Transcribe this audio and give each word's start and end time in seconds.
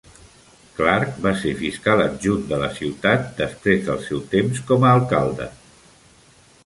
Clark 0.77 1.19
va 1.25 1.33
ser 1.41 1.51
fiscal 1.59 2.01
adjunt 2.05 2.47
de 2.53 2.59
la 2.63 2.69
ciutat 2.79 3.29
després 3.43 3.85
del 3.91 4.01
seu 4.07 4.25
temps 4.33 4.65
com 4.71 4.89
a 4.89 4.95
alcalde. 5.01 5.51